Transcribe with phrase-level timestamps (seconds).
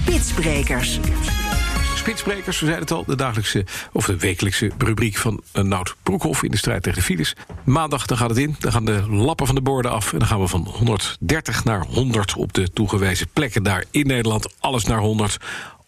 [0.00, 1.00] Spitsbrekers.
[1.94, 6.42] Spitsbrekers, we zeiden het al, de dagelijkse of de wekelijkse rubriek van uh, Nout Broekhoff
[6.42, 7.34] in de strijd tegen de files.
[7.64, 10.28] Maandag dan gaat het in, dan gaan de lappen van de borden af en dan
[10.28, 14.54] gaan we van 130 naar 100 op de toegewezen plekken daar in Nederland.
[14.60, 15.36] Alles naar 100.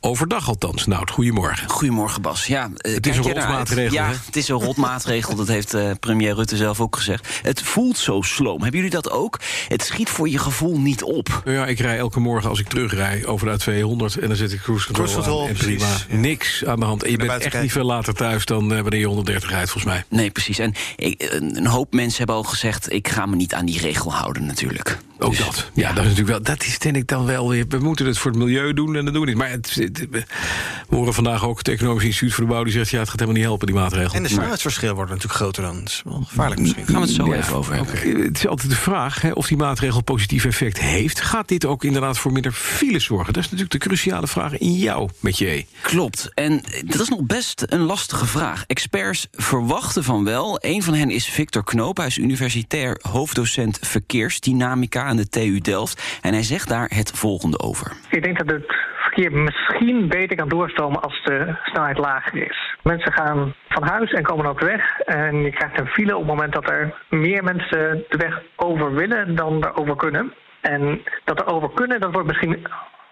[0.00, 0.86] Overdag althans.
[0.86, 1.68] Nou, goedemorgen.
[1.68, 2.46] Goedemorgen, Bas.
[2.46, 3.92] Ja, uh, het is een rotmaatregel.
[3.92, 5.34] Ja, het is een rotmaatregel.
[5.34, 7.40] dat heeft uh, premier Rutte zelf ook gezegd.
[7.42, 8.62] Het voelt zo sloom.
[8.62, 9.40] Hebben jullie dat ook?
[9.68, 11.42] Het schiet voor je gevoel niet op.
[11.44, 14.60] Ja, ik rij elke morgen als ik terugrij over de 200 en dan zit ik
[14.60, 15.86] cruise control, cruise control aan, en prima.
[16.08, 16.16] Ja.
[16.16, 17.02] Niks aan de hand.
[17.02, 19.92] En je bent echt niet veel later thuis dan uh, wanneer je 130 rijdt, volgens
[19.92, 20.04] mij.
[20.08, 20.58] Nee, precies.
[20.58, 22.92] En ik, een hoop mensen hebben al gezegd...
[22.92, 24.98] ik ga me niet aan die regel houden, natuurlijk.
[25.18, 25.70] Ook dus, dat.
[25.74, 26.56] Ja, ja, dat is natuurlijk wel.
[26.56, 27.64] Dat is denk ik dan wel weer.
[27.68, 29.38] We moeten het voor het milieu doen en dat doen we niet.
[29.38, 30.06] Maar het, het,
[30.88, 32.64] we horen vandaag ook het Economisch Instituut voor de Bouw...
[32.64, 34.14] die zegt, ja, het gaat helemaal niet helpen, die maatregel.
[34.14, 35.78] En de snelheidsverschil wordt natuurlijk groter dan.
[35.78, 36.86] Dat is wel gevaarlijk misschien.
[36.86, 37.94] Gaan we het zo ja, even over hebben.
[37.94, 38.22] Okay.
[38.22, 41.20] Het is altijd de vraag hè, of die maatregel positief effect heeft.
[41.20, 43.32] Gaat dit ook inderdaad voor minder files zorgen?
[43.32, 45.64] Dat is natuurlijk de cruciale vraag in jou, met je.
[45.80, 46.30] Klopt.
[46.34, 48.64] En dat is nog best een lastige vraag.
[48.66, 50.58] Experts verwachten van wel.
[50.60, 51.96] Een van hen is Victor Knoop.
[51.96, 56.18] Hij is universitair hoofddocent verkeersdynamica aan de TU Delft.
[56.22, 57.92] En hij zegt daar het volgende over.
[58.10, 62.76] Ik denk dat het verkeer misschien beter kan doorstromen als de snelheid lager is.
[62.82, 65.00] Mensen gaan van huis en komen op de weg.
[65.00, 68.94] En je krijgt een file op het moment dat er meer mensen de weg over
[68.94, 70.32] willen dan er over kunnen.
[70.60, 72.66] En dat er over kunnen, dat wordt misschien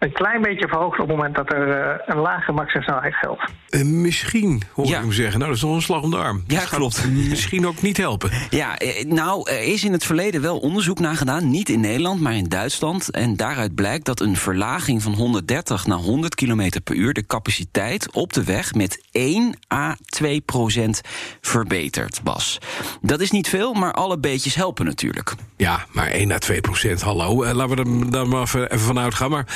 [0.00, 3.44] een klein beetje verhoogd op het moment dat er uh, een lage maximumsnelheid geldt.
[3.70, 4.96] Uh, misschien, hoor ja.
[4.96, 5.38] ik hem zeggen.
[5.38, 6.44] Nou, dat is nog een slag om de arm.
[6.46, 7.08] Ja, dat klopt.
[7.28, 8.30] Misschien ook niet helpen.
[8.50, 11.50] Ja, nou, er is in het verleden wel onderzoek naar gedaan.
[11.50, 13.10] Niet in Nederland, maar in Duitsland.
[13.10, 17.12] En daaruit blijkt dat een verlaging van 130 naar 100 km per uur...
[17.12, 21.00] de capaciteit op de weg met 1 à 2 procent
[21.40, 22.58] verbetert, Bas.
[23.00, 25.34] Dat is niet veel, maar alle beetjes helpen natuurlijk.
[25.56, 27.44] Ja, maar 1 à 2 procent, hallo.
[27.44, 29.30] Uh, laten we er dan maar even, even vanuit gaan.
[29.30, 29.46] Maar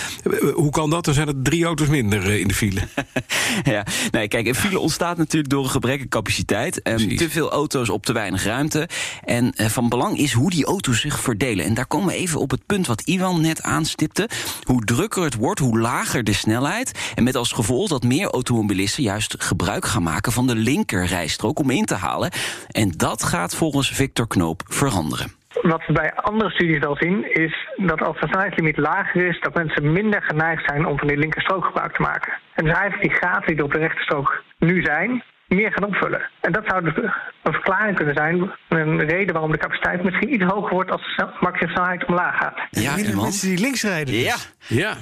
[0.55, 1.05] hoe kan dat?
[1.05, 2.81] Dan zijn er drie auto's minder in de file.
[3.75, 6.89] ja, nee, kijk, een file ontstaat natuurlijk door een gebrek aan capaciteit.
[6.89, 8.89] Um, te veel auto's op te weinig ruimte.
[9.25, 11.65] En uh, van belang is hoe die auto's zich verdelen.
[11.65, 14.29] En daar komen we even op het punt wat Iwan net aanstipte.
[14.63, 16.99] Hoe drukker het wordt, hoe lager de snelheid.
[17.15, 21.71] En met als gevolg dat meer automobilisten juist gebruik gaan maken van de linkerrijstrook om
[21.71, 22.31] in te halen.
[22.71, 25.44] En dat gaat volgens Victor Knoop veranderen.
[25.63, 29.55] Wat we bij andere studies wel zien, is dat als de snelheidslimiet lager is, dat
[29.55, 32.33] mensen minder geneigd zijn om van die linkerstrook gebruik te maken.
[32.55, 36.31] En dus eigenlijk die gaten die er op de rechterstrook nu zijn, meer gaan opvullen.
[36.41, 36.97] En dat zou dus
[37.43, 41.29] een verklaring kunnen zijn, een reden waarom de capaciteit misschien iets hoger wordt als de
[41.41, 42.59] maximumsnelheid omlaag gaat.
[42.71, 44.15] Ja, die mensen die links rijden.
[44.15, 44.37] Ja.
[44.67, 44.95] Ja.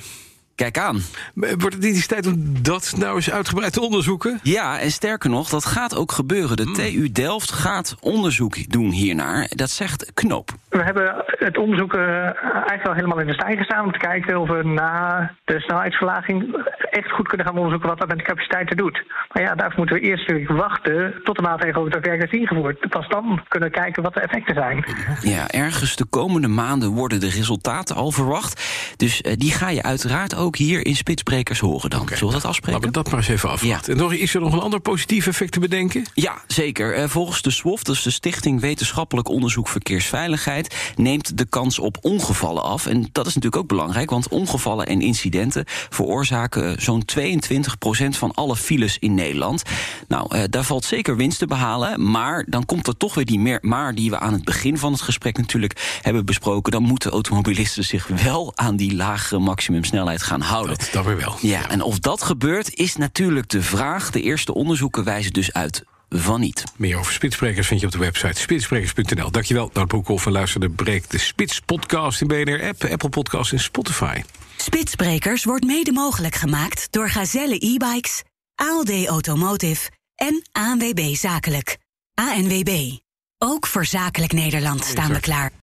[0.62, 0.98] Kijk aan.
[1.34, 4.38] Wordt het niet eens tijd om dat nou eens uitgebreid te onderzoeken?
[4.42, 6.56] Ja, en sterker nog, dat gaat ook gebeuren.
[6.56, 6.74] De hmm.
[6.74, 9.46] TU Delft gaat onderzoek doen hiernaar.
[9.48, 10.50] Dat zegt Knoop.
[10.68, 13.84] We hebben het onderzoek eigenlijk al helemaal in de stijl gestaan...
[13.84, 16.56] om te kijken of we na de snelheidsverlaging
[16.92, 17.88] echt goed kunnen gaan onderzoeken...
[17.88, 19.04] wat dat met de capaciteiten doet.
[19.32, 22.88] Maar ja, daarvoor moeten we eerst natuurlijk wachten tot de maatregelen over werk is ingevoerd.
[22.88, 24.84] Pas dan kunnen we kijken wat de effecten zijn.
[25.20, 28.62] Ja, ergens de komende maanden worden de resultaten al verwacht.
[28.96, 32.00] Dus uh, die ga je uiteraard ook hier in Spitsbrekers horen dan.
[32.00, 32.80] Okay, Zullen we dat afspreken?
[32.80, 33.96] Laten we dat maar eens even afwachten.
[33.96, 34.10] Ja.
[34.10, 36.04] En is er nog een ander positief effect te bedenken?
[36.14, 36.98] Ja, zeker.
[36.98, 40.92] Uh, volgens de SWOF, dus de Stichting Wetenschappelijk Onderzoek Verkeersveiligheid...
[40.96, 42.86] neemt de kans op ongevallen af.
[42.86, 45.64] En dat is natuurlijk ook belangrijk, want ongevallen en incidenten...
[45.66, 49.62] veroorzaken zo'n 22% van alle files in Nederland.
[50.08, 52.10] Nou, uh, daar valt zeker winst te behalen.
[52.10, 54.92] Maar dan komt er toch weer die meer, maar die we aan het begin van
[54.92, 56.72] het gesprek natuurlijk hebben besproken.
[56.72, 60.78] Dan moeten automobilisten zich wel aan die lagere maximumsnelheid gaan houden.
[60.78, 61.36] Dat, dat weer wel.
[61.40, 64.10] Ja, en of dat gebeurt is natuurlijk de vraag.
[64.10, 66.64] De eerste onderzoeken wijzen dus uit van niet.
[66.76, 69.30] Meer over Spitsbrekers vind je op de website spitsbrekers.nl.
[69.30, 70.26] Dankjewel, Nout Broekhoff.
[70.26, 74.22] En luister de Breek de Spits podcast in BNR-app, Apple Podcast en Spotify.
[74.62, 78.22] Spitsbrekers wordt mede mogelijk gemaakt door Gazelle e-bikes,
[78.54, 81.78] ALD Automotive en ANWB Zakelijk.
[82.14, 82.96] ANWB.
[83.38, 85.52] Ook voor Zakelijk Nederland staan we klaar.